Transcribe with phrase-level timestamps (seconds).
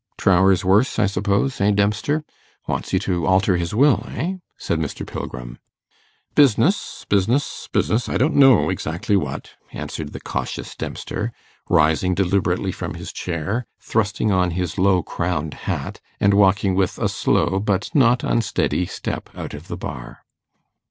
[0.17, 2.23] 'Trower's worse, I suppose; eh, Dempster?
[2.65, 5.05] Wants you to alter his will, eh?' said Mr.
[5.05, 5.59] Pilgrim.
[6.33, 11.31] 'Business business business I don't know exactly what,' answered the cautious Dempster,
[11.69, 17.07] rising deliberately from his chair, thrusting on his low crowned hat, and walking with a
[17.07, 20.23] slow but not unsteady step out of the bar.